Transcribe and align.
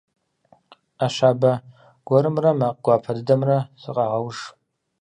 Ӏэ 0.97 1.07
щабэ 1.15 1.51
гуэрымрэ 2.07 2.51
макъ 2.59 2.79
гуапэ 2.83 3.11
дыдэмрэ 3.15 3.57
сыкъагъэуш. 3.81 4.39